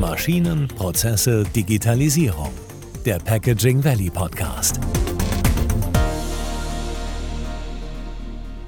[0.00, 2.52] Maschinen, Prozesse, Digitalisierung.
[3.04, 4.80] Der Packaging Valley Podcast.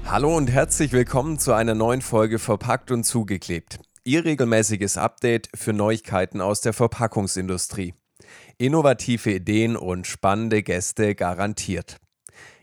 [0.05, 3.79] Hallo und herzlich willkommen zu einer neuen Folge Verpackt und zugeklebt.
[4.03, 7.95] Ihr regelmäßiges Update für Neuigkeiten aus der Verpackungsindustrie.
[8.59, 11.97] Innovative Ideen und spannende Gäste garantiert.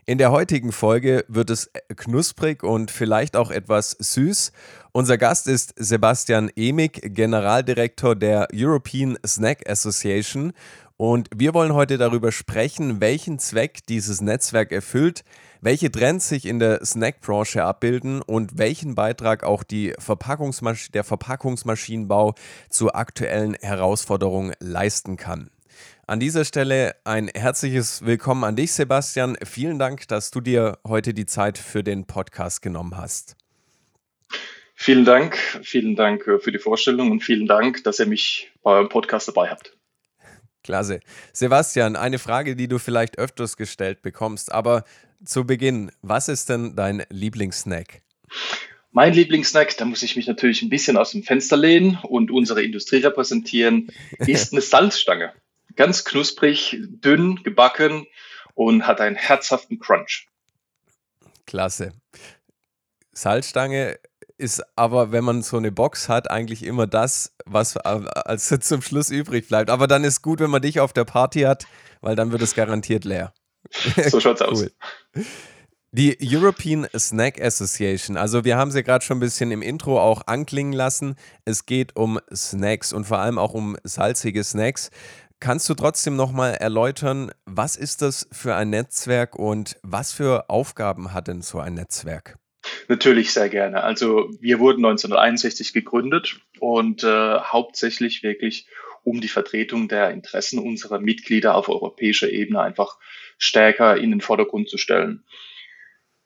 [0.07, 4.53] In der heutigen Folge wird es knusprig und vielleicht auch etwas süß.
[4.93, 10.53] Unser Gast ist Sebastian Emig, Generaldirektor der European Snack Association.
[10.97, 15.25] Und wir wollen heute darüber sprechen, welchen Zweck dieses Netzwerk erfüllt,
[15.61, 19.65] welche Trends sich in der Snackbranche abbilden und welchen Beitrag auch
[19.99, 22.35] Verpackungsmasch der Verpackungsmaschinenbau
[22.71, 25.51] zu aktuellen Herausforderungen leisten kann.
[26.11, 29.37] An dieser Stelle ein herzliches Willkommen an dich, Sebastian.
[29.45, 33.37] Vielen Dank, dass du dir heute die Zeit für den Podcast genommen hast.
[34.75, 38.73] Vielen Dank, vielen Dank äh, für die Vorstellung und vielen Dank, dass ihr mich bei
[38.73, 39.77] eurem Podcast dabei habt.
[40.65, 40.99] Klasse.
[41.33, 44.83] Sebastian, eine Frage, die du vielleicht öfters gestellt bekommst, aber
[45.25, 48.03] zu Beginn, was ist denn dein Lieblingssnack?
[48.91, 52.65] Mein Lieblingssnack, da muss ich mich natürlich ein bisschen aus dem Fenster lehnen und unsere
[52.65, 55.33] Industrie repräsentieren, ist eine Salzstange.
[55.81, 58.07] Ganz knusprig, dünn gebacken
[58.53, 60.27] und hat einen herzhaften Crunch.
[61.47, 61.95] Klasse.
[63.15, 63.99] Salzstange
[64.37, 69.09] ist aber, wenn man so eine Box hat, eigentlich immer das, was als zum Schluss
[69.09, 69.71] übrig bleibt.
[69.71, 71.67] Aber dann ist gut, wenn man dich auf der Party hat,
[72.03, 73.33] weil dann wird es garantiert leer.
[74.11, 74.67] So schaut's aus.
[75.93, 80.27] Die European Snack Association, also wir haben sie gerade schon ein bisschen im Intro auch
[80.27, 81.17] anklingen lassen.
[81.47, 84.91] Es geht um Snacks und vor allem auch um salzige Snacks.
[85.41, 91.15] Kannst du trotzdem nochmal erläutern, was ist das für ein Netzwerk und was für Aufgaben
[91.15, 92.37] hat denn so ein Netzwerk?
[92.89, 93.83] Natürlich sehr gerne.
[93.83, 98.69] Also wir wurden 1961 gegründet und äh, hauptsächlich wirklich
[99.03, 102.99] um die Vertretung der Interessen unserer Mitglieder auf europäischer Ebene einfach
[103.39, 105.25] stärker in den Vordergrund zu stellen.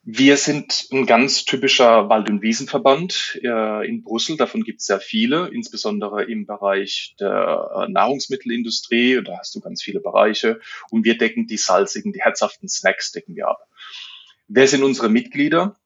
[0.06, 4.36] Wir sind ein ganz typischer Wald- und Wiesenverband äh, in Brüssel.
[4.36, 9.22] Davon gibt es sehr viele, insbesondere im Bereich der äh, Nahrungsmittelindustrie.
[9.24, 10.60] Da hast du ganz viele Bereiche.
[10.90, 13.66] Und wir decken die salzigen, die herzhaften Snacks decken wir ab.
[14.46, 15.76] Wer sind unsere Mitglieder?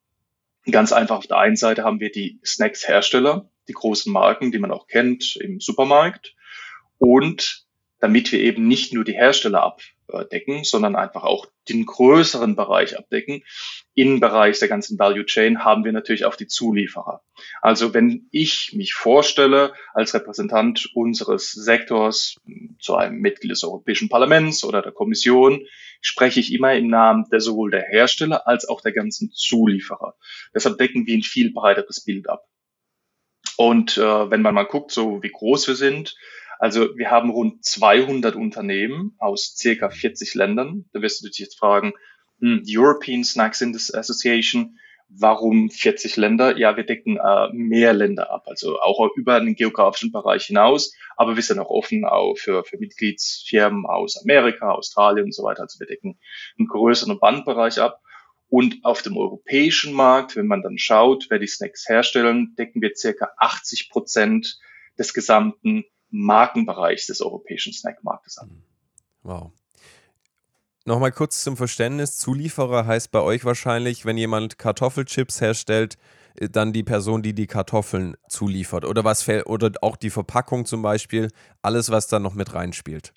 [0.68, 4.72] Ganz einfach auf der einen Seite haben wir die Snacks-Hersteller, die großen Marken, die man
[4.72, 6.34] auch kennt im Supermarkt.
[6.98, 7.68] Und
[8.00, 9.62] damit wir eben nicht nur die Hersteller
[10.10, 13.42] abdecken, sondern einfach auch den größeren Bereich abdecken.
[13.94, 17.22] Im Bereich der ganzen Value Chain haben wir natürlich auch die Zulieferer.
[17.60, 22.36] Also wenn ich mich vorstelle als Repräsentant unseres Sektors
[22.80, 25.66] zu einem Mitglied des Europäischen Parlaments oder der Kommission,
[26.00, 30.14] spreche ich immer im Namen der sowohl der Hersteller als auch der ganzen Zulieferer.
[30.54, 32.44] Deshalb decken wir ein viel breiteres Bild ab.
[33.56, 36.14] Und äh, wenn man mal guckt, so wie groß wir sind,
[36.58, 40.86] also wir haben rund 200 Unternehmen aus circa 40 Ländern.
[40.92, 41.92] Da wirst du dich jetzt fragen,
[42.40, 46.58] hm, European Snacks Association, warum 40 Länder?
[46.58, 51.36] Ja, wir decken äh, mehr Länder ab, also auch über den geografischen Bereich hinaus, aber
[51.36, 55.62] wir sind auch offen auch für, für Mitgliedsfirmen aus Amerika, Australien und so weiter.
[55.62, 56.18] Also wir decken
[56.58, 58.00] einen größeren Bandbereich ab.
[58.50, 62.92] Und auf dem europäischen Markt, wenn man dann schaut, wer die Snacks herstellen, decken wir
[62.96, 64.58] circa 80 Prozent
[64.98, 68.62] des gesamten Markenbereichs des europäischen Snackmarktes an.
[69.22, 69.52] Wow.
[70.84, 72.16] Nochmal kurz zum Verständnis.
[72.16, 75.98] Zulieferer heißt bei euch wahrscheinlich, wenn jemand Kartoffelchips herstellt,
[76.36, 78.86] äh, dann die Person, die die Kartoffeln zuliefert.
[78.86, 81.28] Oder was oder auch die Verpackung zum Beispiel,
[81.60, 83.12] alles, was da noch mit reinspielt.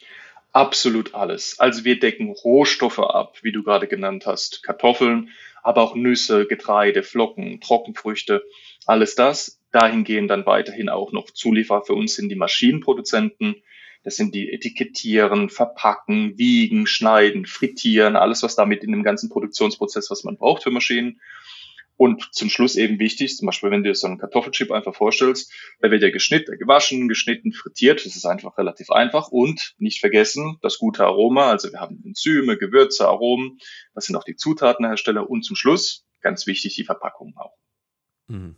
[0.51, 1.59] Absolut alles.
[1.59, 5.29] Also wir decken Rohstoffe ab, wie du gerade genannt hast, Kartoffeln,
[5.63, 8.43] aber auch Nüsse, Getreide, Flocken, Trockenfrüchte,
[8.85, 13.55] alles das Dahin gehen dann weiterhin auch noch Zulieferer für uns sind die Maschinenproduzenten.
[14.03, 20.09] Das sind die Etikettieren, Verpacken, Wiegen, Schneiden, Frittieren, alles, was damit in dem ganzen Produktionsprozess,
[20.09, 21.21] was man braucht für Maschinen.
[21.97, 25.53] Und zum Schluss eben wichtig, zum Beispiel, wenn du dir so einen Kartoffelchip einfach vorstellst,
[25.81, 28.03] da wird ja geschnitten, gewaschen, geschnitten, frittiert.
[28.03, 29.27] Das ist einfach relativ einfach.
[29.27, 31.51] Und nicht vergessen, das gute Aroma.
[31.51, 33.59] Also wir haben Enzyme, Gewürze, Aromen.
[33.93, 35.29] Das sind auch die Zutatenhersteller.
[35.29, 37.55] Und zum Schluss, ganz wichtig, die Verpackung auch.
[38.25, 38.55] Mhm.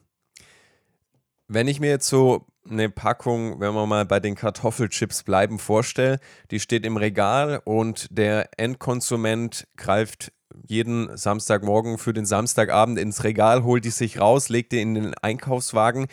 [1.53, 6.19] Wenn ich mir jetzt so eine Packung, wenn wir mal bei den Kartoffelchips bleiben, vorstelle,
[6.49, 10.33] die steht im Regal und der Endkonsument greift
[10.67, 15.13] jeden Samstagmorgen für den Samstagabend ins Regal, holt die sich raus, legt die in den
[15.13, 16.07] Einkaufswagen.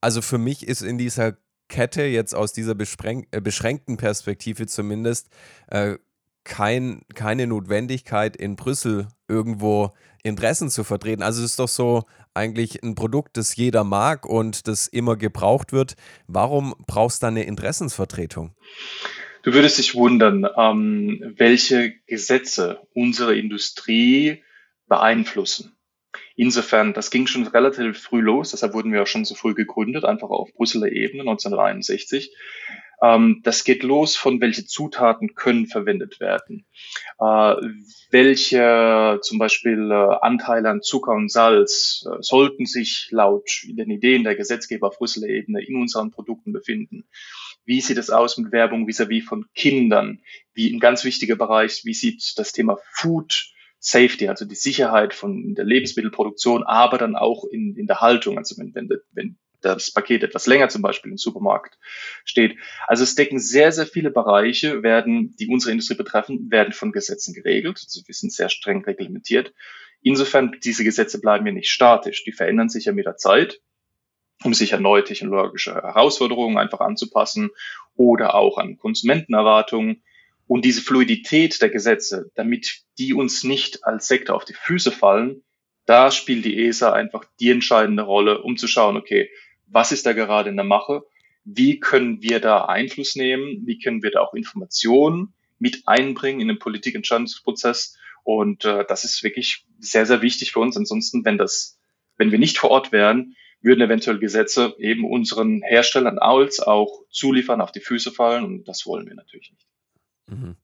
[0.00, 1.32] Also für mich ist in dieser
[1.68, 5.30] Kette jetzt aus dieser äh, beschränkten Perspektive zumindest
[5.66, 5.96] äh,
[6.44, 11.24] kein, keine Notwendigkeit in Brüssel irgendwo Interessen zu vertreten.
[11.24, 12.04] Also es ist doch so
[12.36, 15.96] eigentlich ein Produkt, das jeder mag und das immer gebraucht wird.
[16.26, 18.54] Warum brauchst du eine Interessensvertretung?
[19.42, 24.42] Du würdest dich wundern, ähm, welche Gesetze unsere Industrie
[24.88, 25.76] beeinflussen.
[26.34, 30.04] Insofern, das ging schon relativ früh los, deshalb wurden wir auch schon so früh gegründet,
[30.04, 32.34] einfach auf Brüsseler Ebene 1961.
[33.02, 36.66] Ähm, das geht los von welche Zutaten können verwendet werden,
[37.18, 37.54] äh,
[38.10, 44.24] welche zum Beispiel äh, Anteile an Zucker und Salz äh, sollten sich laut den Ideen
[44.24, 47.04] der Gesetzgeber auf Brüsseler Ebene in unseren Produkten befinden.
[47.64, 50.22] Wie sieht es aus mit Werbung vis-à-vis -vis von Kindern?
[50.54, 55.54] Wie ein ganz wichtiger Bereich, wie sieht das Thema Food Safety, also die Sicherheit von
[55.54, 60.22] der Lebensmittelproduktion, aber dann auch in, in der Haltung, also wenn, wenn, wenn das Paket
[60.22, 61.78] etwas länger zum Beispiel im Supermarkt
[62.24, 62.56] steht.
[62.86, 67.34] Also es decken sehr, sehr viele Bereiche, werden, die unsere Industrie betreffen, werden von Gesetzen
[67.34, 67.80] geregelt.
[67.82, 69.52] Also wir sind sehr streng reglementiert.
[70.02, 72.24] Insofern, diese Gesetze bleiben ja nicht statisch.
[72.24, 73.60] Die verändern sich ja mit der Zeit,
[74.44, 77.50] um sich an neue technologische Herausforderungen einfach anzupassen
[77.96, 80.02] oder auch an Konsumentenerwartungen.
[80.46, 85.42] Und diese Fluidität der Gesetze, damit die uns nicht als Sektor auf die Füße fallen,
[85.86, 89.30] da spielt die ESA einfach die entscheidende Rolle, um zu schauen, okay,
[89.66, 91.04] was ist da gerade in der Mache?
[91.44, 93.66] Wie können wir da Einfluss nehmen?
[93.66, 97.96] Wie können wir da auch Informationen mit einbringen in den Politikentscheidungsprozess?
[98.24, 100.76] Und äh, das ist wirklich sehr, sehr wichtig für uns.
[100.76, 101.78] Ansonsten, wenn das,
[102.16, 107.60] wenn wir nicht vor Ort wären, würden eventuell Gesetze eben unseren Herstellern als auch Zuliefern
[107.60, 109.66] auf die Füße fallen und das wollen wir natürlich nicht.
[110.26, 110.56] Mhm.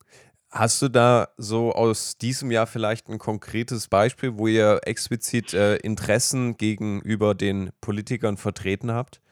[0.52, 5.76] Hast du da so aus diesem Jahr vielleicht ein konkretes Beispiel, wo ihr explizit äh,
[5.76, 9.22] Interessen gegenüber den Politikern vertreten habt?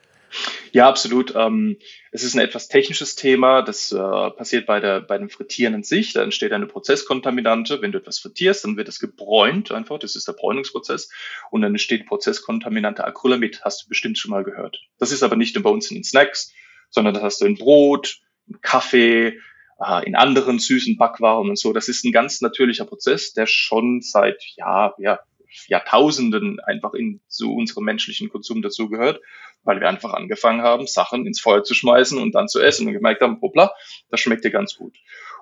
[0.72, 1.34] Ja, absolut.
[1.36, 1.76] Ähm,
[2.10, 3.60] es ist ein etwas technisches Thema.
[3.60, 6.14] Das äh, passiert bei, der, bei dem Frittieren in sich.
[6.14, 7.82] Da entsteht eine Prozesskontaminante.
[7.82, 9.98] Wenn du etwas frittierst, dann wird es gebräunt einfach.
[9.98, 11.10] Das ist der Bräunungsprozess.
[11.50, 13.60] Und dann entsteht Prozesskontaminante Acrylamid.
[13.62, 14.80] Hast du bestimmt schon mal gehört.
[14.98, 16.54] Das ist aber nicht nur bei uns in den Snacks,
[16.88, 19.38] sondern das hast du in Brot, in Kaffee,
[19.80, 21.72] äh, in anderen süßen Backwaren und so.
[21.72, 25.20] Das ist ein ganz natürlicher Prozess, der schon seit ja, ja,
[25.66, 29.20] Jahrtausenden einfach in zu unserem menschlichen Konsum dazugehört,
[29.64, 32.92] weil wir einfach angefangen haben, Sachen ins Feuer zu schmeißen und dann zu essen und
[32.92, 33.72] gemerkt haben, hoppla,
[34.10, 34.96] das schmeckt dir ganz gut.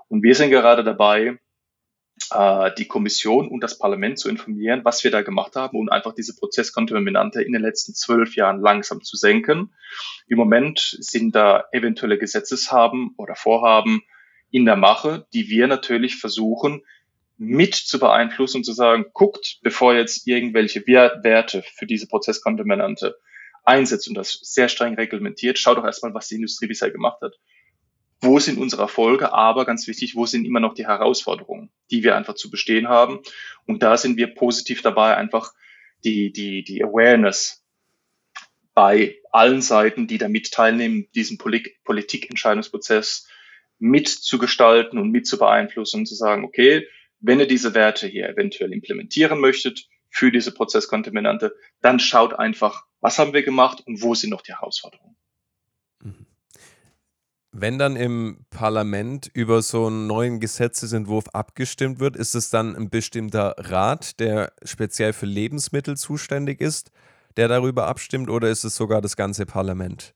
[0.09, 1.39] Und wir sind gerade dabei,
[2.33, 6.15] äh, die Kommission und das Parlament zu informieren, was wir da gemacht haben und einfach
[6.15, 9.75] diese Prozesskontaminante in den letzten zwölf Jahren langsam zu senken.
[10.27, 14.03] Im Moment sind da eventuelle Gesetzeshaben oder Vorhaben,
[14.51, 16.83] in der Mache, die wir natürlich versuchen
[17.37, 23.17] mit zu beeinflussen und zu sagen, guckt, bevor jetzt irgendwelche Werte für diese Prozesskontaminante
[23.65, 27.39] einsetzt und das sehr streng reglementiert, schaut doch erstmal, was die Industrie bisher gemacht hat.
[28.21, 32.17] Wo sind unsere Erfolge, aber ganz wichtig, wo sind immer noch die Herausforderungen, die wir
[32.17, 33.21] einfach zu bestehen haben?
[33.67, 35.53] Und da sind wir positiv dabei, einfach
[36.05, 37.65] die, die, die Awareness
[38.75, 43.29] bei allen Seiten, die da mit teilnehmen, diesen Politikentscheidungsprozess
[43.79, 46.87] mitzugestalten und mit zu beeinflussen und zu sagen, okay,
[47.21, 53.19] wenn ihr diese Werte hier eventuell implementieren möchtet für diese Prozesskontaminante, dann schaut einfach, was
[53.19, 55.17] haben wir gemacht und wo sind noch die Herausforderungen.
[56.03, 56.27] Mhm.
[57.53, 62.91] Wenn dann im Parlament über so einen neuen Gesetzesentwurf abgestimmt wird, ist es dann ein
[62.91, 66.91] bestimmter Rat, der speziell für Lebensmittel zuständig ist?
[67.37, 70.15] Der darüber abstimmt oder ist es sogar das ganze Parlament?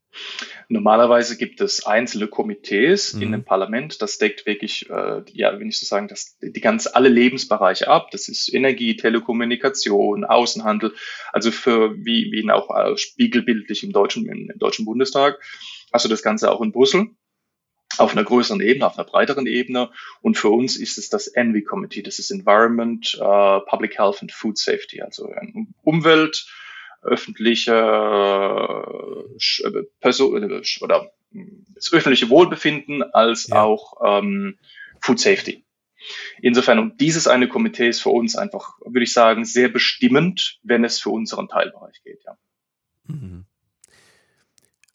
[0.68, 3.22] Normalerweise gibt es einzelne Komitees mhm.
[3.22, 4.02] in dem Parlament.
[4.02, 8.10] Das deckt wirklich, äh, ja, wenn ich so sagen, das, die ganz alle Lebensbereiche ab.
[8.10, 10.94] Das ist Energie, Telekommunikation, Außenhandel.
[11.32, 15.40] Also für wie, wie auch äh, spiegelbildlich im deutschen, im, im deutschen Bundestag.
[15.90, 17.10] Also das Ganze auch in Brüssel
[17.98, 19.90] auf einer größeren Ebene, auf einer breiteren Ebene.
[20.20, 22.02] Und für uns ist es das ENVI Committee.
[22.02, 25.30] Das ist Environment, uh, Public Health and Food Safety, also
[25.82, 26.46] Umwelt,
[27.02, 27.72] öffentliche
[29.64, 31.12] äh, Person äh, oder
[31.74, 33.62] das öffentliche Wohlbefinden als ja.
[33.62, 34.58] auch ähm,
[35.00, 35.64] Food Safety.
[36.40, 40.84] Insofern, und dieses eine Komitee ist für uns einfach, würde ich sagen, sehr bestimmend, wenn
[40.84, 42.36] es für unseren Teilbereich geht, ja.
[43.04, 43.46] Mhm.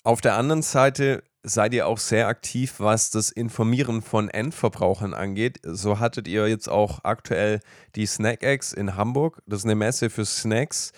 [0.04, 5.60] Auf der anderen Seite seid ihr auch sehr aktiv, was das Informieren von Endverbrauchern angeht.
[5.64, 7.60] So hattet ihr jetzt auch aktuell
[7.96, 9.42] die SnackX in Hamburg.
[9.46, 10.92] Das ist eine Messe für Snacks.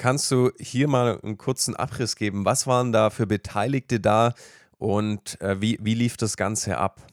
[0.00, 2.46] Kannst du hier mal einen kurzen Abriss geben?
[2.46, 4.32] Was waren da für Beteiligte da
[4.78, 7.06] und äh, wie, wie lief das Ganze ab?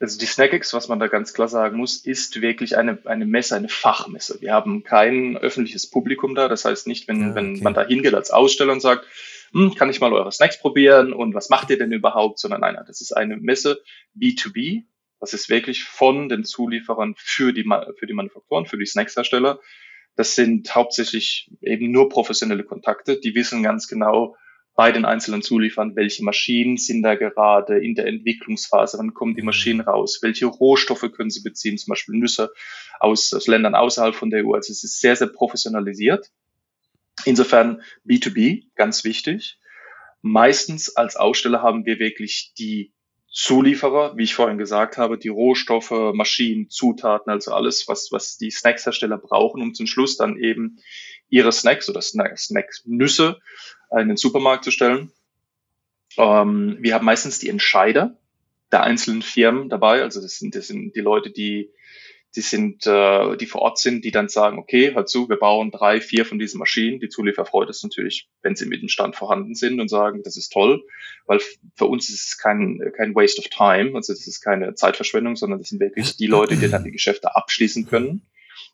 [0.00, 3.54] Also die SnackX, was man da ganz klar sagen muss, ist wirklich eine, eine Messe,
[3.54, 4.40] eine Fachmesse.
[4.40, 6.48] Wir haben kein öffentliches Publikum da.
[6.48, 7.36] Das heißt nicht, wenn, ah, okay.
[7.36, 9.06] wenn man da hingeht als Aussteller und sagt,
[9.52, 12.40] hm, kann ich mal eure Snacks probieren und was macht ihr denn überhaupt?
[12.40, 13.80] Sondern nein, das ist eine Messe
[14.20, 14.82] B2B.
[15.20, 17.62] Das ist wirklich von den Zulieferern für die,
[17.96, 19.60] für die Manufakturen, für die Snackshersteller
[20.16, 23.20] Das sind hauptsächlich eben nur professionelle Kontakte.
[23.20, 24.36] Die wissen ganz genau
[24.74, 29.40] bei den einzelnen Zuliefern, welche Maschinen sind da gerade in der Entwicklungsphase, wann kommen die
[29.40, 29.46] mhm.
[29.46, 32.52] Maschinen raus, welche Rohstoffe können sie beziehen, zum Beispiel Nüsse
[33.00, 34.52] aus, aus Ländern außerhalb von der EU.
[34.52, 36.30] Also es ist sehr, sehr professionalisiert.
[37.24, 39.58] Insofern B2B, ganz wichtig.
[40.20, 42.92] Meistens als Aussteller haben wir wirklich die
[43.36, 48.50] Zulieferer, wie ich vorhin gesagt habe, die Rohstoffe, Maschinen, Zutaten, also alles, was, was die
[48.50, 50.78] Snackshersteller brauchen, um zum Schluss dann eben
[51.28, 53.38] ihre Snacks oder Snack-Nüsse
[53.90, 55.12] in den Supermarkt zu stellen.
[56.16, 58.16] Ähm, wir haben meistens die Entscheider
[58.72, 61.70] der einzelnen Firmen dabei, also das sind, das sind die Leute, die
[62.36, 65.70] die sind, äh, die vor Ort sind, die dann sagen, okay, hör zu, wir bauen
[65.70, 67.00] drei, vier von diesen Maschinen.
[67.00, 70.36] Die Zulieferer freut es natürlich, wenn sie mit dem Stand vorhanden sind und sagen, das
[70.36, 70.84] ist toll,
[71.24, 71.40] weil
[71.74, 75.60] für uns ist es kein, kein Waste of time, also das ist keine Zeitverschwendung, sondern
[75.60, 78.26] das sind wirklich die Leute, die dann die Geschäfte abschließen können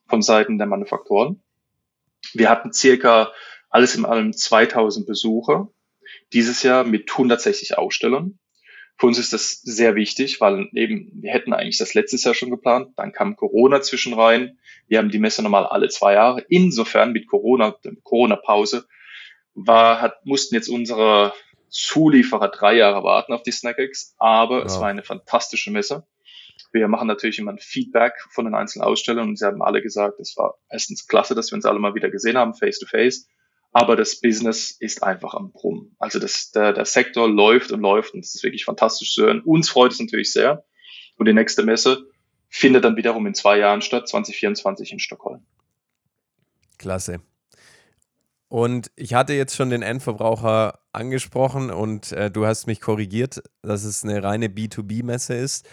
[0.08, 1.40] von Seiten der Manufaktoren.
[2.34, 3.32] Wir hatten circa
[3.70, 5.70] alles in allem 2000 Besucher
[6.32, 8.38] dieses Jahr mit 160 Ausstellern.
[9.02, 12.50] Für uns ist das sehr wichtig, weil eben wir hätten eigentlich das letztes Jahr schon
[12.50, 14.60] geplant, dann kam Corona zwischen rein.
[14.86, 16.46] Wir haben die Messe normal alle zwei Jahre.
[16.48, 18.86] Insofern mit Corona, Corona-Pause,
[19.54, 21.32] war, hat, mussten jetzt unsere
[21.68, 24.66] Zulieferer drei Jahre warten auf die SnackX, aber ja.
[24.66, 26.06] es war eine fantastische Messe.
[26.70, 30.20] Wir machen natürlich immer ein Feedback von den einzelnen Ausstellern und sie haben alle gesagt,
[30.20, 33.26] es war erstens klasse, dass wir uns alle mal wieder gesehen haben, face to face
[33.72, 35.96] aber das Business ist einfach am Brummen.
[35.98, 39.40] Also das, der, der Sektor läuft und läuft und das ist wirklich fantastisch zu hören.
[39.40, 40.64] Uns freut es natürlich sehr.
[41.16, 42.06] Und die nächste Messe
[42.48, 45.46] findet dann wiederum in zwei Jahren statt, 2024 in Stockholm.
[46.78, 47.20] Klasse.
[48.48, 53.84] Und ich hatte jetzt schon den Endverbraucher angesprochen und äh, du hast mich korrigiert, dass
[53.84, 55.66] es eine reine B2B-Messe ist.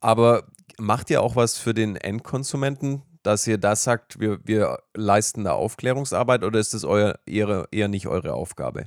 [0.00, 3.02] Aber macht ihr auch was für den Endkonsumenten?
[3.22, 7.88] Dass ihr das sagt, wir, wir leisten da Aufklärungsarbeit oder ist das euer, eher, eher
[7.88, 8.86] nicht eure Aufgabe?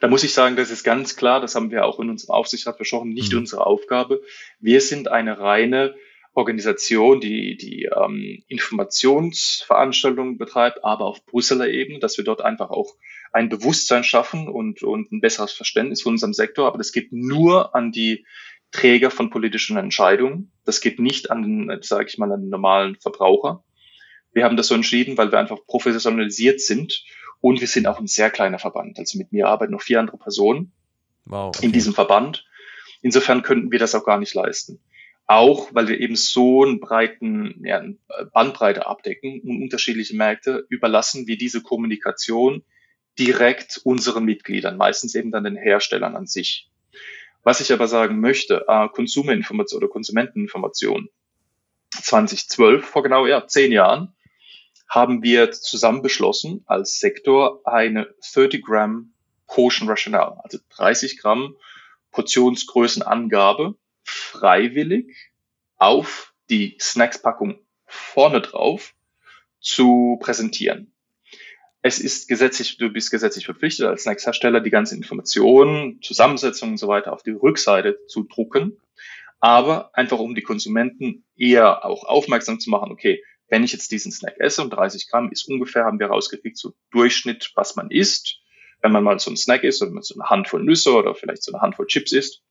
[0.00, 2.78] Da muss ich sagen, das ist ganz klar, das haben wir auch in unserem Aufsichtsrat
[2.78, 3.40] besprochen, nicht mhm.
[3.40, 4.20] unsere Aufgabe.
[4.60, 5.94] Wir sind eine reine
[6.36, 12.94] Organisation, die die ähm, Informationsveranstaltungen betreibt, aber auf Brüsseler Ebene, dass wir dort einfach auch
[13.32, 16.66] ein Bewusstsein schaffen und, und ein besseres Verständnis von unserem Sektor.
[16.66, 18.26] Aber das geht nur an die
[18.70, 20.52] Träger von politischen Entscheidungen.
[20.64, 23.64] Das geht nicht an den, sage ich mal, an den normalen Verbraucher.
[24.36, 27.02] Wir haben das so entschieden, weil wir einfach professionalisiert sind
[27.40, 28.98] und wir sind auch ein sehr kleiner Verband.
[28.98, 30.72] Also mit mir arbeiten noch vier andere Personen
[31.24, 31.64] wow, okay.
[31.64, 32.46] in diesem Verband.
[33.00, 34.78] Insofern könnten wir das auch gar nicht leisten.
[35.26, 37.82] Auch weil wir eben so einen breiten ja,
[38.34, 42.62] Bandbreite abdecken und unterschiedliche Märkte, überlassen wir diese Kommunikation
[43.18, 46.70] direkt unseren Mitgliedern, meistens eben dann den Herstellern an sich.
[47.42, 51.08] Was ich aber sagen möchte, äh, Konsumerinformation oder Konsumenteninformation.
[52.02, 54.12] 2012, vor genau ja, zehn Jahren,
[54.88, 59.12] haben wir zusammen beschlossen, als Sektor eine 30 Gramm
[59.46, 61.56] Portion Rationale, also 30 Gramm
[62.12, 65.32] Portionsgrößenangabe, freiwillig
[65.76, 68.94] auf die Snackspackung vorne drauf
[69.60, 70.92] zu präsentieren.
[71.82, 76.88] Es ist gesetzlich, du bist gesetzlich verpflichtet, als Snackshersteller die ganzen Informationen, Zusammensetzungen und so
[76.88, 78.80] weiter auf die Rückseite zu drucken.
[79.38, 84.12] Aber einfach um die Konsumenten eher auch aufmerksam zu machen, okay, wenn ich jetzt diesen
[84.12, 88.40] Snack esse und 30 Gramm ist ungefähr, haben wir rausgekriegt, so Durchschnitt, was man isst,
[88.82, 91.42] wenn man mal so ein Snack isst oder man so eine Handvoll Nüsse oder vielleicht
[91.42, 92.42] so eine Handvoll Chips isst,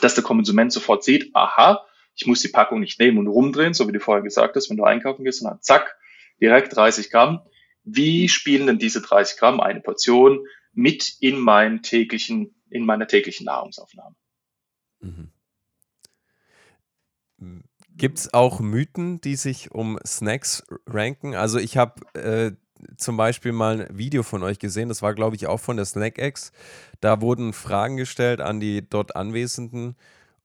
[0.00, 1.84] dass der Konsument sofort sieht, aha,
[2.14, 4.76] ich muss die Packung nicht nehmen und rumdrehen, so wie du vorher gesagt hast, wenn
[4.76, 5.96] du einkaufen gehst, sondern zack,
[6.40, 7.42] direkt 30 Gramm.
[7.82, 13.46] Wie spielen denn diese 30 Gramm eine Portion mit in meinen täglichen, in meiner täglichen
[13.46, 14.14] Nahrungsaufnahme?
[17.38, 17.64] Mhm.
[18.00, 21.34] Gibt es auch Mythen, die sich um Snacks ranken?
[21.34, 22.52] Also ich habe äh,
[22.96, 25.84] zum Beispiel mal ein Video von euch gesehen, das war glaube ich auch von der
[25.84, 26.50] SnackX.
[27.02, 29.96] Da wurden Fragen gestellt an die dort Anwesenden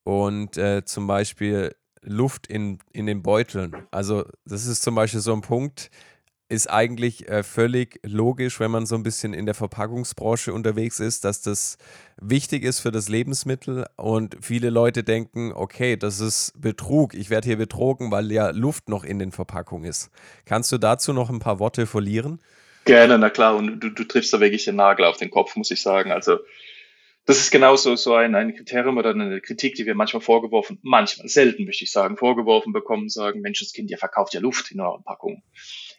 [0.03, 3.73] und äh, zum Beispiel Luft in, in den Beuteln.
[3.89, 5.91] Also das ist zum Beispiel so ein Punkt,
[6.47, 11.25] ist eigentlich äh, völlig logisch, wenn man so ein bisschen in der Verpackungsbranche unterwegs ist,
[11.25, 11.77] dass das
[12.21, 17.47] wichtig ist für das Lebensmittel und viele Leute denken, okay, das ist Betrug, ich werde
[17.47, 20.11] hier betrogen, weil ja Luft noch in den Verpackungen ist.
[20.45, 22.39] Kannst du dazu noch ein paar Worte verlieren?
[22.85, 25.71] Gerne, na klar, und du, du triffst da wirklich den Nagel auf den Kopf, muss
[25.71, 26.11] ich sagen.
[26.11, 26.37] Also
[27.25, 31.27] das ist genauso so ein, ein Kriterium oder eine Kritik, die wir manchmal vorgeworfen, manchmal,
[31.27, 35.43] selten möchte ich sagen, vorgeworfen bekommen, sagen, Menschenskind, ihr verkauft ja Luft in euren Packungen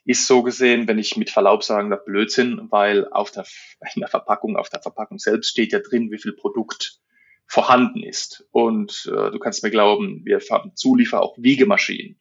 [0.07, 3.45] ist so gesehen, wenn ich mit Verlaub sagen darf, Blödsinn, weil auf der,
[3.95, 7.01] in der Verpackung, auf der Verpackung selbst steht ja drin, wie viel Produkt
[7.47, 8.47] vorhanden ist.
[8.53, 12.19] Und äh, du kannst mir glauben, wir haben Zuliefer auch Wiegemaschinen.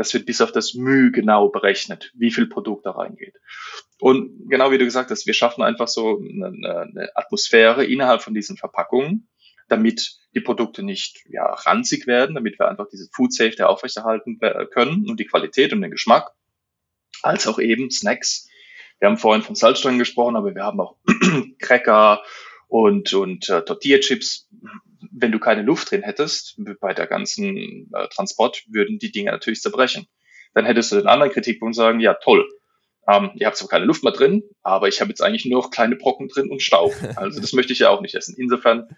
[0.00, 3.34] Das wird bis auf das Mühe genau berechnet, wie viel Produkt da reingeht.
[3.98, 8.32] Und genau wie du gesagt hast, wir schaffen einfach so eine, eine Atmosphäre innerhalb von
[8.32, 9.28] diesen Verpackungen,
[9.68, 14.64] damit die Produkte nicht ja, ranzig werden, damit wir einfach diese Food Safety aufrechterhalten äh,
[14.64, 16.30] können und die Qualität und den Geschmack,
[17.20, 18.48] als auch eben Snacks.
[19.00, 20.96] Wir haben vorhin von Salzstangen gesprochen, aber wir haben auch
[21.58, 22.22] Cracker
[22.68, 24.48] und, und äh, Tortilla-Chips.
[25.10, 29.60] Wenn du keine Luft drin hättest, bei der ganzen äh, Transport, würden die Dinge natürlich
[29.60, 30.06] zerbrechen.
[30.54, 32.48] Dann hättest du den anderen Kritikpunkt sagen, ja toll,
[33.08, 35.70] ähm, ihr habt zwar keine Luft mehr drin, aber ich habe jetzt eigentlich nur noch
[35.70, 36.92] kleine Brocken drin und Staub.
[37.16, 38.34] Also das möchte ich ja auch nicht essen.
[38.38, 38.88] Insofern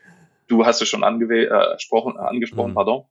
[0.53, 2.75] Du hast es schon äh, gesprochen, äh, angesprochen, mhm.
[2.75, 3.05] pardon.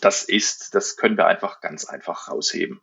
[0.00, 2.80] Das ist, das können wir einfach ganz einfach rausheben.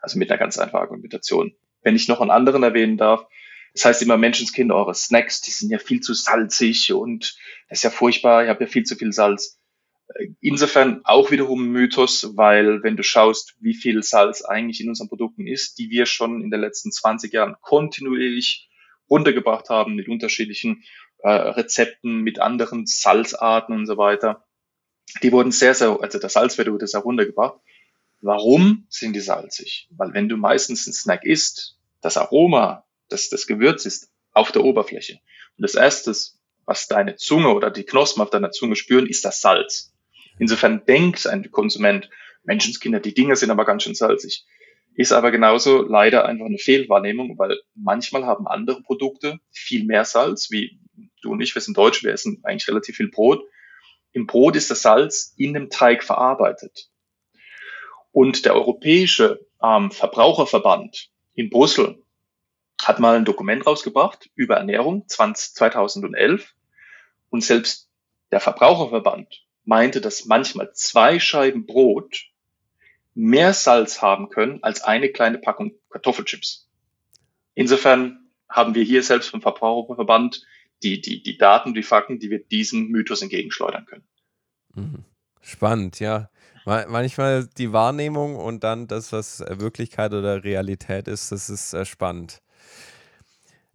[0.00, 1.54] Also mit einer ganz einfachen Argumentation.
[1.82, 3.26] Wenn ich noch einen anderen erwähnen darf,
[3.74, 7.36] das heißt immer, Menschenskind, eure Snacks, die sind ja viel zu salzig und
[7.68, 9.58] das ist ja furchtbar, ihr habt ja viel zu viel Salz.
[10.14, 14.88] Äh, insofern auch wiederum ein Mythos, weil wenn du schaust, wie viel Salz eigentlich in
[14.88, 18.68] unseren Produkten ist, die wir schon in den letzten 20 Jahren kontinuierlich
[19.08, 20.84] runtergebracht haben mit unterschiedlichen
[21.18, 24.44] äh, Rezepten, mit anderen Salzarten und so weiter.
[25.22, 27.60] Die wurden sehr, sehr, also der Salzwert wurde sehr runtergebracht.
[28.20, 29.88] Warum sind die salzig?
[29.90, 34.64] Weil wenn du meistens einen Snack isst, das Aroma, das, das Gewürz ist auf der
[34.64, 35.20] Oberfläche.
[35.56, 36.14] Und das erste,
[36.64, 39.92] was deine Zunge oder die Knospen auf deiner Zunge spüren, ist das Salz.
[40.38, 42.08] Insofern denkt ein Konsument,
[42.44, 44.44] Menschenskinder, die Dinge sind aber ganz schön salzig.
[44.94, 50.50] Ist aber genauso leider einfach eine Fehlwahrnehmung, weil manchmal haben andere Produkte viel mehr Salz,
[50.50, 50.78] wie
[51.22, 53.42] du und ich, wir sind Deutsche, wir essen eigentlich relativ viel Brot.
[54.12, 56.90] Im Brot ist das Salz in dem Teig verarbeitet.
[58.10, 62.01] Und der Europäische ähm, Verbraucherverband in Brüssel
[62.88, 66.54] hat mal ein Dokument rausgebracht über Ernährung 20, 2011.
[67.30, 67.88] Und selbst
[68.30, 72.26] der Verbraucherverband meinte, dass manchmal zwei Scheiben Brot
[73.14, 76.68] mehr Salz haben können als eine kleine Packung Kartoffelchips.
[77.54, 80.44] Insofern haben wir hier selbst vom Verbraucherverband
[80.82, 84.04] die, die, die Daten, die Fakten, die wir diesem Mythos entgegenschleudern können.
[84.74, 85.04] Mhm.
[85.40, 86.30] Spannend, ja.
[86.64, 92.40] Manchmal die Wahrnehmung und dann das, was Wirklichkeit oder Realität ist, das ist äh, spannend.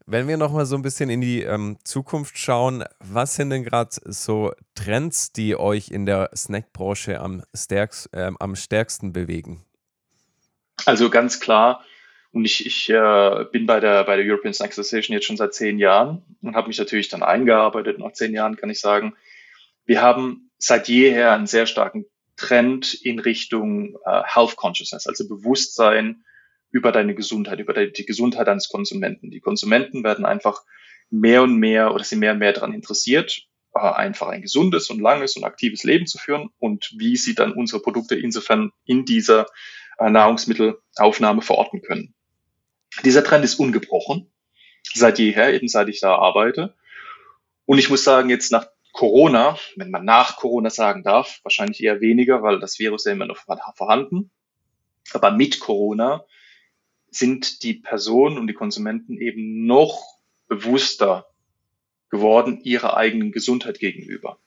[0.10, 3.90] Wenn wir nochmal so ein bisschen in die ähm, Zukunft schauen, was sind denn gerade
[4.06, 9.66] so Trends, die euch in der Snackbranche am, stärkst, äh, am stärksten bewegen?
[10.86, 11.84] Also ganz klar,
[12.32, 15.54] und ich, ich äh, bin bei der, bei der European Snack Association jetzt schon seit
[15.54, 18.00] zehn Jahren und habe mich natürlich dann eingearbeitet.
[18.00, 19.14] Nach zehn Jahren kann ich sagen,
[19.86, 22.06] wir haben seit jeher einen sehr starken
[22.38, 26.24] Trend in Richtung äh, Health Consciousness, also Bewusstsein
[26.72, 29.32] über deine Gesundheit, über die Gesundheit deines Konsumenten.
[29.32, 30.64] Die Konsumenten werden einfach
[31.10, 35.00] mehr und mehr oder sind mehr und mehr daran interessiert, äh, einfach ein gesundes und
[35.00, 39.48] langes und aktives Leben zu führen und wie sie dann unsere Produkte insofern in dieser
[40.00, 42.14] äh, Nahrungsmittelaufnahme verorten können.
[43.04, 44.32] Dieser Trend ist ungebrochen,
[44.94, 46.76] seit jeher, eben seit ich da arbeite.
[47.66, 52.02] Und ich muss sagen, jetzt nach Corona, wenn man nach Corona sagen darf, wahrscheinlich eher
[52.02, 53.38] weniger, weil das Virus ja immer noch
[53.76, 54.32] vorhanden.
[55.14, 56.26] Aber mit Corona
[57.10, 60.04] sind die Personen und die Konsumenten eben noch
[60.48, 61.28] bewusster
[62.10, 64.40] geworden ihrer eigenen Gesundheit gegenüber.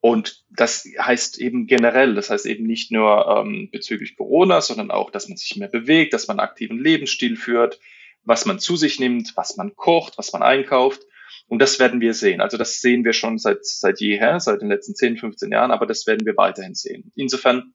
[0.00, 5.10] Und das heißt eben generell, das heißt eben nicht nur ähm, bezüglich Corona, sondern auch,
[5.10, 7.78] dass man sich mehr bewegt, dass man einen aktiven Lebensstil führt,
[8.24, 11.02] was man zu sich nimmt, was man kocht, was man einkauft.
[11.48, 12.40] Und das werden wir sehen.
[12.40, 15.84] Also das sehen wir schon seit, seit jeher, seit den letzten 10, 15 Jahren, aber
[15.84, 17.12] das werden wir weiterhin sehen.
[17.14, 17.74] Insofern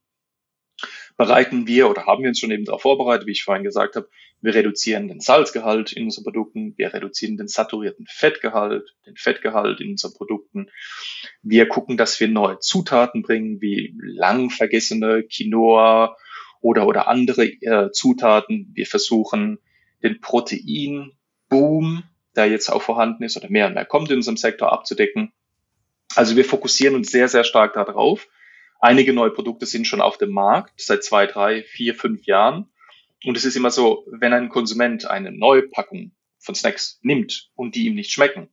[1.18, 4.10] bereiten wir oder haben wir uns schon eben darauf vorbereitet, wie ich vorhin gesagt habe,
[4.42, 9.92] wir reduzieren den Salzgehalt in unseren Produkten, wir reduzieren den saturierten Fettgehalt, den Fettgehalt in
[9.92, 10.68] unseren Produkten.
[11.42, 16.16] Wir gucken, dass wir neue Zutaten bringen, wie lang vergessene Quinoa
[16.62, 18.72] oder, oder andere äh, Zutaten.
[18.74, 19.60] Wir versuchen,
[20.04, 22.04] den Proteinboom,
[22.36, 25.32] der jetzt auch vorhanden ist oder mehr und mehr kommt in unserem Sektor abzudecken.
[26.16, 28.28] Also wir fokussieren uns sehr, sehr stark darauf,
[28.86, 32.72] Einige neue Produkte sind schon auf dem Markt seit zwei, drei, vier, fünf Jahren.
[33.24, 37.74] Und es ist immer so, wenn ein Konsument eine neue Packung von Snacks nimmt und
[37.74, 38.48] die ihm nicht schmecken,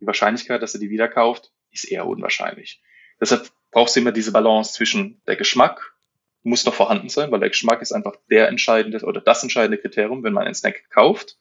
[0.00, 2.84] die Wahrscheinlichkeit, dass er die wieder kauft, ist eher unwahrscheinlich.
[3.20, 5.96] Deshalb brauchst du immer diese Balance zwischen der Geschmack
[6.44, 10.22] muss noch vorhanden sein, weil der Geschmack ist einfach der entscheidende oder das entscheidende Kriterium,
[10.22, 11.36] wenn man einen Snack kauft.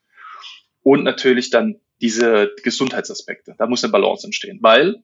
[0.81, 3.53] Und natürlich dann diese Gesundheitsaspekte.
[3.59, 5.03] Da muss eine Balance entstehen, weil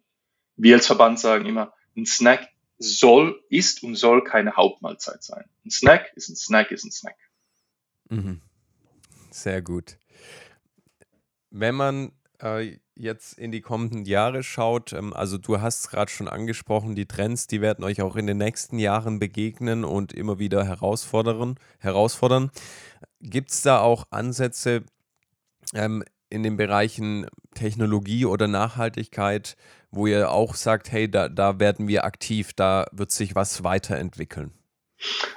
[0.56, 5.44] wir als Verband sagen immer, ein Snack soll, ist und soll keine Hauptmahlzeit sein.
[5.66, 7.18] Ein Snack ist ein Snack, ist ein Snack.
[8.10, 8.42] Mhm.
[9.32, 9.98] Sehr gut.
[11.52, 16.12] Wenn man äh, jetzt in die kommenden Jahre schaut, ähm, also du hast es gerade
[16.12, 20.40] schon angesprochen, die Trends, die werden euch auch in den nächsten Jahren begegnen und immer
[20.40, 21.56] wieder herausfordern.
[21.80, 22.52] herausfordern.
[23.22, 24.84] Gibt es da auch Ansätze
[25.74, 29.58] ähm, in den Bereichen Technologie oder Nachhaltigkeit,
[29.92, 34.52] wo ihr auch sagt, hey, da, da werden wir aktiv, da wird sich was weiterentwickeln?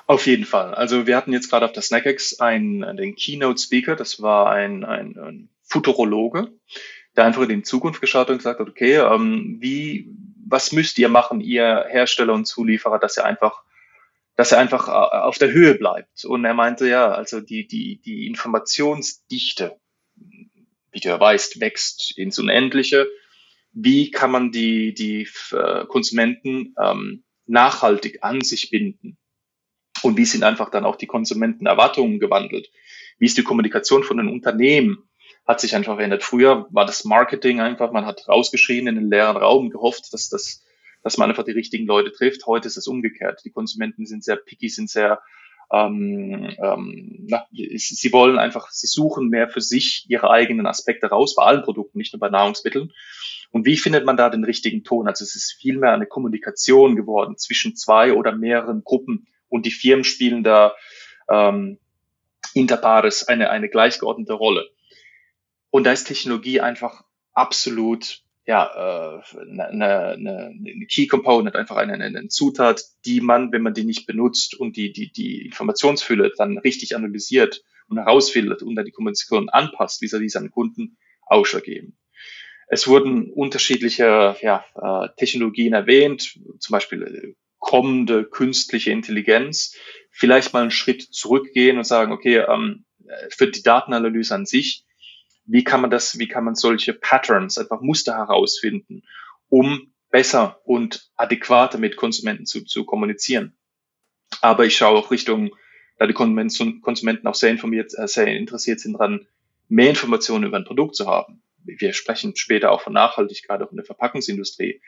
[0.06, 0.74] Auf jeden Fall.
[0.74, 4.84] Also wir hatten jetzt gerade auf der SnackX einen, den Keynote Speaker, das war ein,
[4.84, 6.48] ein, ein Futurologe,
[7.16, 10.10] der einfach in die Zukunft geschaut und gesagt hat, okay, ähm, wie,
[10.46, 13.62] was müsst ihr machen, ihr Hersteller und Zulieferer, dass ihr einfach,
[14.36, 16.24] dass er einfach äh, auf der Höhe bleibt.
[16.24, 19.78] Und er meinte, ja, also die, die, die Informationsdichte,
[20.16, 23.06] wie du ja weißt, wächst ins Unendliche.
[23.72, 29.18] Wie kann man die, die äh, Konsumenten ähm, nachhaltig an sich binden?
[30.02, 32.70] Und wie sind einfach dann auch die Konsumentenerwartungen gewandelt?
[33.18, 35.08] Wie ist die Kommunikation von den Unternehmen?
[35.46, 36.22] hat sich einfach verändert.
[36.22, 40.64] Früher war das Marketing einfach, man hat rausgeschrien in den leeren Raum, gehofft, dass, das,
[41.02, 42.46] dass man einfach die richtigen Leute trifft.
[42.46, 43.42] Heute ist es umgekehrt.
[43.44, 45.20] Die Konsumenten sind sehr picky, sind sehr,
[45.72, 51.34] ähm, ähm, na, sie wollen einfach, sie suchen mehr für sich ihre eigenen Aspekte raus,
[51.34, 52.92] bei allen Produkten, nicht nur bei Nahrungsmitteln.
[53.50, 55.08] Und wie findet man da den richtigen Ton?
[55.08, 60.04] Also es ist vielmehr eine Kommunikation geworden zwischen zwei oder mehreren Gruppen und die Firmen
[60.04, 60.74] spielen da
[61.28, 61.78] ähm,
[62.54, 64.68] interpares eine, eine gleichgeordnete Rolle.
[65.70, 71.94] Und da ist Technologie einfach absolut ja, äh, eine, eine, eine Key Component, einfach eine,
[71.94, 76.58] eine Zutat, die man, wenn man die nicht benutzt und die, die, die Informationsfülle dann
[76.58, 81.94] richtig analysiert und herausfiltert und dann die Kommunikation anpasst, wie vis seinen Kunden ausschlaggebend.
[82.68, 89.76] Es wurden unterschiedliche ja, äh, Technologien erwähnt, zum Beispiel äh, kommende künstliche Intelligenz.
[90.10, 92.84] Vielleicht mal einen Schritt zurückgehen und sagen, okay, ähm,
[93.28, 94.84] für die Datenanalyse an sich
[95.44, 99.02] wie kann man das, wie kann man solche Patterns, einfach Muster herausfinden,
[99.48, 103.56] um besser und adäquater mit Konsumenten zu, zu kommunizieren.
[104.40, 105.54] Aber ich schaue auch Richtung,
[105.98, 109.26] da die Konsumenten auch sehr informiert, äh, sehr interessiert sind daran,
[109.68, 111.42] mehr Informationen über ein Produkt zu haben.
[111.64, 114.80] Wir sprechen später auch von Nachhaltigkeit auch in der Verpackungsindustrie.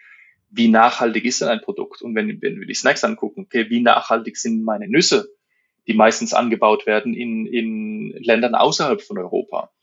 [0.50, 2.02] Wie nachhaltig ist denn ein Produkt?
[2.02, 5.28] Und wenn, wenn wir die Snacks angucken, okay, wie nachhaltig sind meine Nüsse,
[5.86, 9.73] die meistens angebaut werden in, in Ländern außerhalb von Europa?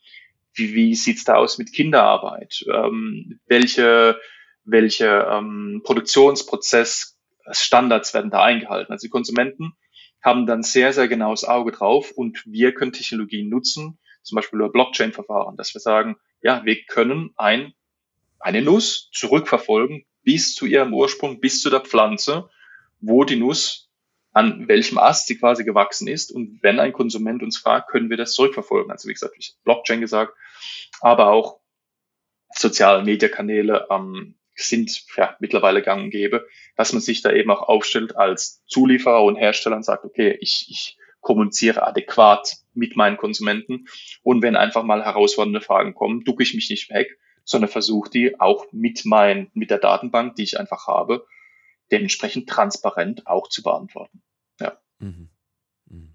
[0.54, 2.64] Wie, wie sieht's da aus mit Kinderarbeit?
[2.72, 4.18] Ähm, welche
[4.64, 8.90] welche ähm, Produktionsprozessstandards werden da eingehalten?
[8.92, 9.74] Also die Konsumenten
[10.22, 14.70] haben dann sehr, sehr genaues Auge drauf und wir können Technologien nutzen, zum Beispiel über
[14.70, 17.74] Blockchain-Verfahren, dass wir sagen, ja, wir können ein,
[18.38, 22.48] eine Nuss zurückverfolgen bis zu ihrem Ursprung, bis zu der Pflanze,
[23.00, 23.90] wo die Nuss
[24.32, 26.32] an welchem Ast sie quasi gewachsen ist.
[26.32, 28.90] Und wenn ein Konsument uns fragt, können wir das zurückverfolgen.
[28.90, 30.34] Also wie gesagt, ich Blockchain gesagt,
[31.00, 31.60] aber auch
[32.54, 37.68] soziale Mediakanäle ähm, sind ja mittlerweile gang und gäbe, dass man sich da eben auch
[37.68, 43.86] aufstellt als Zulieferer und Hersteller und sagt, okay, ich, ich kommuniziere adäquat mit meinen Konsumenten
[44.22, 48.40] und wenn einfach mal herausfordernde Fragen kommen, ducke ich mich nicht weg, sondern versuche die
[48.40, 51.26] auch mit mein, mit der Datenbank, die ich einfach habe,
[51.92, 54.22] dementsprechend transparent auch zu beantworten.
[54.60, 54.78] Ja.
[54.98, 55.28] Mhm.
[55.86, 56.14] Mhm.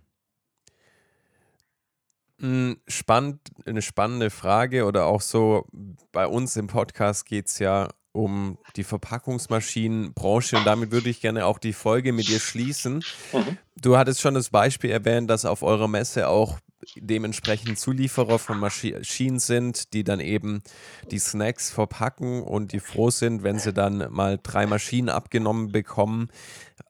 [2.39, 5.65] Hm, spannend, eine spannende Frage oder auch so,
[6.11, 11.45] bei uns im Podcast geht es ja um die Verpackungsmaschinenbranche und damit würde ich gerne
[11.45, 13.03] auch die Folge mit dir schließen.
[13.31, 13.57] Mhm.
[13.75, 16.57] Du hattest schon das Beispiel erwähnt, dass auf eurer Messe auch
[16.95, 20.63] dementsprechend Zulieferer von Maschinen sind, die dann eben
[21.11, 26.29] die Snacks verpacken und die froh sind, wenn sie dann mal drei Maschinen abgenommen bekommen.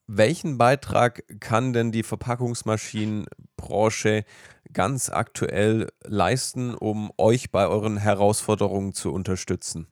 [0.07, 4.23] Welchen Beitrag kann denn die Verpackungsmaschinenbranche
[4.71, 9.87] ganz aktuell leisten, um euch bei euren Herausforderungen zu unterstützen?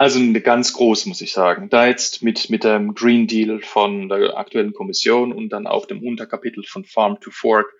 [0.00, 1.68] Also ganz große, muss ich sagen.
[1.68, 6.02] Da jetzt mit, mit dem Green Deal von der aktuellen Kommission und dann auch dem
[6.02, 7.70] Unterkapitel von Farm to Fork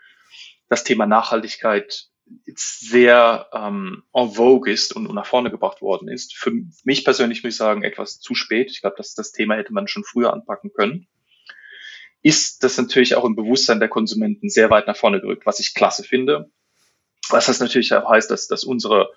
[0.69, 2.09] das Thema Nachhaltigkeit
[2.45, 6.37] jetzt sehr ähm, en vogue ist und, und nach vorne gebracht worden ist.
[6.37, 6.53] Für
[6.85, 8.71] mich persönlich muss ich sagen, etwas zu spät.
[8.71, 11.09] Ich glaube, dass das Thema hätte man schon früher anpacken können.
[12.21, 15.73] Ist das natürlich auch im Bewusstsein der Konsumenten sehr weit nach vorne gerückt, was ich
[15.73, 16.51] klasse finde.
[17.31, 19.09] Was das natürlich auch heißt, dass, dass unsere,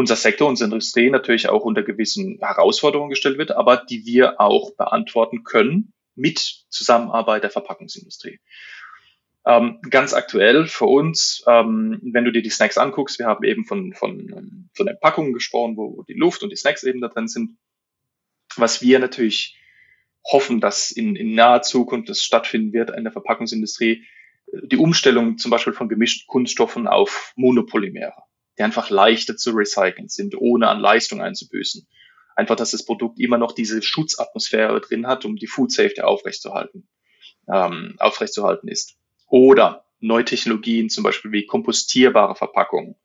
[0.00, 4.74] unser Sektor, unsere Industrie natürlich auch unter gewissen Herausforderungen gestellt wird, aber die wir auch
[4.74, 6.38] beantworten können mit
[6.70, 8.40] Zusammenarbeit der Verpackungsindustrie.
[9.46, 13.66] Ähm, ganz aktuell für uns, ähm, wenn du dir die Snacks anguckst, wir haben eben
[13.66, 17.28] von, von, von den Packungen gesprochen, wo, die Luft und die Snacks eben da drin
[17.28, 17.58] sind.
[18.56, 19.58] Was wir natürlich
[20.24, 24.04] hoffen, dass in, in naher Zukunft das stattfinden wird in der Verpackungsindustrie,
[24.64, 28.22] die Umstellung zum Beispiel von gemischten Kunststoffen auf Monopolymere.
[28.60, 31.88] Die einfach leichter zu recyceln sind, ohne an Leistung einzubüßen.
[32.36, 36.86] Einfach, dass das Produkt immer noch diese Schutzatmosphäre drin hat, um die Food Safety aufrechtzuerhalten,
[37.50, 38.98] ähm, aufrechtzuerhalten ist.
[39.28, 42.96] Oder neue Technologien, zum Beispiel wie kompostierbare Verpackungen,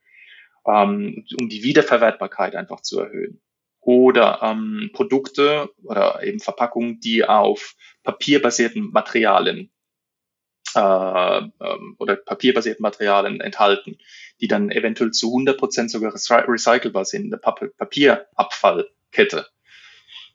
[0.68, 3.40] ähm, um die Wiederverwertbarkeit einfach zu erhöhen.
[3.80, 9.72] Oder ähm, Produkte oder eben Verpackungen, die auf papierbasierten Materialien
[10.76, 13.98] äh, ähm, oder papierbasierten Materialien enthalten,
[14.42, 19.48] die dann eventuell zu 100 Prozent sogar recycelbar sind, eine Papierabfallkette.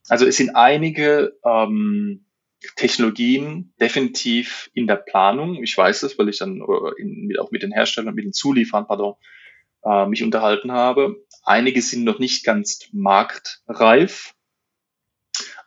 [0.09, 2.25] Also es sind einige ähm,
[2.77, 5.63] Technologien definitiv in der Planung.
[5.63, 8.87] Ich weiß es, weil ich dann äh, in, auch mit den Herstellern, mit den Zulieferern,
[8.87, 9.15] pardon,
[9.85, 11.25] äh, mich unterhalten habe.
[11.43, 14.35] Einige sind noch nicht ganz marktreif,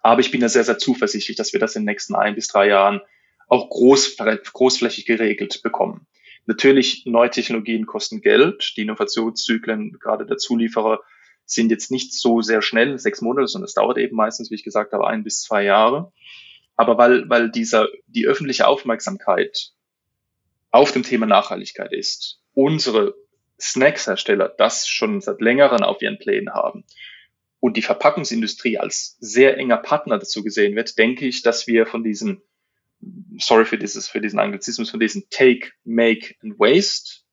[0.02, 2.48] aber ich bin da sehr, sehr zuversichtlich, dass wir das in den nächsten ein bis
[2.48, 3.02] drei Jahren
[3.48, 6.08] auch groß, großflächig geregelt bekommen.
[6.46, 8.74] Natürlich, neue Technologien kosten Geld.
[8.76, 11.00] Die Innovationszyklen, gerade der Zulieferer,
[11.46, 14.64] sind jetzt nicht so sehr schnell, sechs Monate, sondern es dauert eben meistens, wie ich
[14.64, 16.12] gesagt habe, ein bis zwei Jahre.
[16.76, 19.72] Aber weil, weil dieser, die öffentliche Aufmerksamkeit
[20.72, 23.14] auf dem Thema Nachhaltigkeit ist, unsere
[23.60, 26.84] Snacks-Hersteller das schon seit längerem auf ihren Plänen haben
[27.60, 32.04] und die Verpackungsindustrie als sehr enger Partner dazu gesehen wird, denke ich, dass wir von
[32.04, 32.42] diesem,
[33.38, 37.24] sorry für dieses, für diesen Anglizismus, von diesem Take, Make and Waste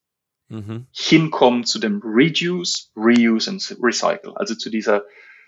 [0.49, 0.87] mhm.
[0.93, 5.05] hinkommen zu dem Reduce, Reuse and Recycle, also zu dieser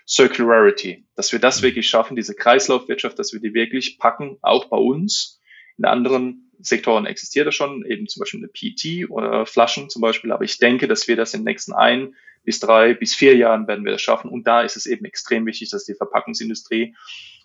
[0.07, 1.65] Circularity, dass wir das mhm.
[1.65, 5.39] wirklich schaffen, diese Kreislaufwirtschaft, dass wir die wirklich packen, auch bei uns.
[5.77, 10.31] In anderen Sektoren existiert das schon, eben zum Beispiel eine PET oder Flaschen zum Beispiel.
[10.31, 13.67] Aber ich denke, dass wir das in den nächsten ein bis drei bis vier Jahren
[13.67, 14.29] werden wir das schaffen.
[14.29, 16.95] Und da ist es eben extrem wichtig, dass die Verpackungsindustrie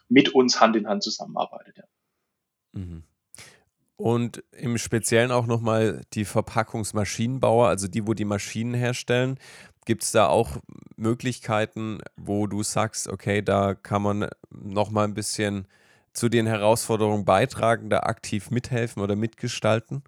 [0.08, 1.76] mit uns Hand in Hand zusammenarbeitet.
[1.78, 1.84] Ja.
[2.78, 3.02] Mhm.
[3.96, 9.38] Und im Speziellen auch nochmal die Verpackungsmaschinenbauer, also die, wo die Maschinen herstellen.
[9.86, 10.58] Gibt es da auch
[10.96, 15.66] Möglichkeiten, wo du sagst, okay, da kann man nochmal ein bisschen
[16.12, 20.04] zu den Herausforderungen beitragen, da aktiv mithelfen oder mitgestalten?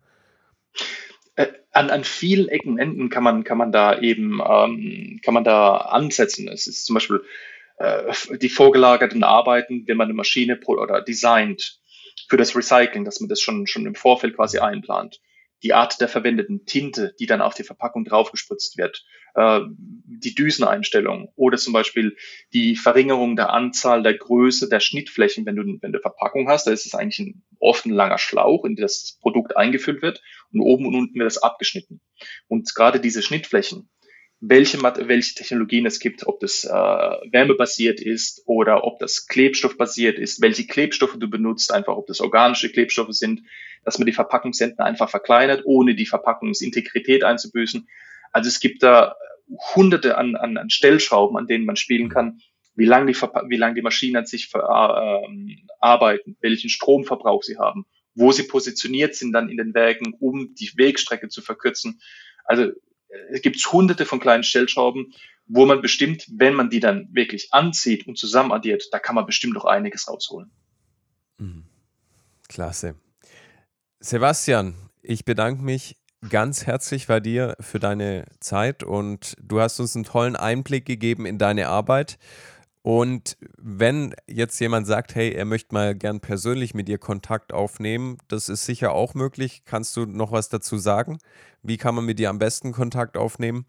[1.34, 5.44] Äh, an, an vielen Ecken, Enden kann man, kann man da eben, ähm, kann man
[5.44, 6.46] da ansetzen.
[6.46, 7.24] Es ist zum Beispiel
[7.78, 11.79] äh, die vorgelagerten Arbeiten, wenn man eine Maschine oder designt
[12.30, 15.20] für das Recycling, dass man das schon, schon im Vorfeld quasi einplant
[15.62, 21.32] die Art der verwendeten Tinte, die dann auf die Verpackung draufgespritzt wird, äh, die Düseneinstellung
[21.36, 22.16] oder zum Beispiel
[22.52, 26.70] die Verringerung der Anzahl der Größe der Schnittflächen, wenn du, wenn du Verpackung hast, da
[26.70, 30.86] ist es eigentlich ein, oft ein langer Schlauch, in das Produkt eingefüllt wird und oben
[30.86, 32.00] und unten wird das abgeschnitten.
[32.48, 33.90] Und gerade diese Schnittflächen,
[34.40, 40.40] welche, welche Technologien es gibt, ob das äh, wärmebasiert ist oder ob das klebstoffbasiert ist,
[40.40, 43.42] welche Klebstoffe du benutzt, einfach ob das organische Klebstoffe sind,
[43.84, 47.86] dass man die Verpackungsenden einfach verkleinert, ohne die Verpackungsintegrität einzubüßen.
[48.32, 49.14] Also es gibt da
[49.74, 52.40] hunderte an, an, an Stellschrauben, an denen man spielen kann,
[52.74, 57.58] wie lange die, wie lang die Maschinen an sich ver, äh, arbeiten, welchen Stromverbrauch sie
[57.58, 62.00] haben, wo sie positioniert sind dann in den Werken, um die Wegstrecke zu verkürzen.
[62.44, 62.72] Also
[63.30, 65.14] es gibt hunderte von kleinen Stellschrauben,
[65.46, 69.54] wo man bestimmt, wenn man die dann wirklich anzieht und zusammenaddiert, da kann man bestimmt
[69.54, 70.50] noch einiges rausholen.
[71.38, 71.64] Mhm.
[72.48, 72.94] Klasse.
[74.00, 75.96] Sebastian, ich bedanke mich
[76.28, 81.26] ganz herzlich bei dir für deine Zeit und du hast uns einen tollen Einblick gegeben
[81.26, 82.18] in deine Arbeit.
[82.82, 88.16] Und wenn jetzt jemand sagt, hey, er möchte mal gern persönlich mit dir Kontakt aufnehmen,
[88.28, 89.62] das ist sicher auch möglich.
[89.66, 91.18] Kannst du noch was dazu sagen?
[91.62, 93.66] Wie kann man mit dir am besten Kontakt aufnehmen?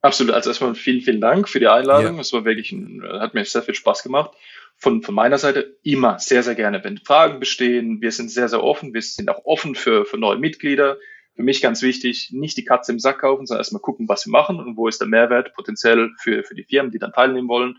[0.00, 0.34] Absolut.
[0.34, 2.18] Also erstmal vielen, vielen Dank für die Einladung.
[2.18, 4.32] Es war wirklich, ein, hat mir sehr viel Spaß gemacht.
[4.76, 8.00] Von, von meiner Seite immer sehr, sehr gerne, wenn Fragen bestehen.
[8.00, 8.94] Wir sind sehr, sehr offen.
[8.94, 10.98] Wir sind auch offen für, für neue Mitglieder.
[11.36, 14.30] Für mich ganz wichtig, nicht die Katze im Sack kaufen, sondern erstmal gucken, was wir
[14.30, 17.76] machen und wo ist der Mehrwert potenziell für, für die Firmen, die dann teilnehmen wollen.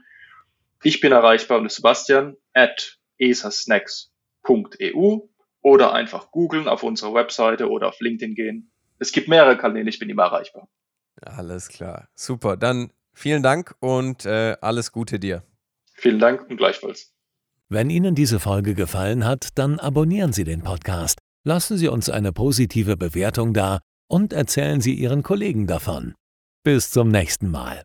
[0.84, 5.20] Ich bin erreichbar unter Sebastian at esasnacks.eu
[5.62, 8.72] oder einfach googeln auf unserer Webseite oder auf LinkedIn gehen.
[9.00, 10.68] Es gibt mehrere Kanäle, ich bin immer erreichbar.
[11.22, 12.10] Alles klar.
[12.16, 12.58] Super.
[12.58, 15.44] Dann vielen Dank und äh, alles Gute dir.
[15.94, 17.14] Vielen Dank und gleichfalls.
[17.68, 22.32] Wenn Ihnen diese Folge gefallen hat, dann abonnieren Sie den Podcast, lassen Sie uns eine
[22.32, 26.14] positive Bewertung da und erzählen Sie Ihren Kollegen davon.
[26.64, 27.84] Bis zum nächsten Mal.